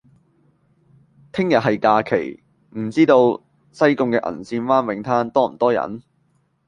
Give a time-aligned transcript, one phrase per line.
[1.31, 2.41] 聽日係假期，
[2.75, 3.39] 唔知道
[3.71, 6.01] 西貢嘅銀線灣泳灘多唔多人？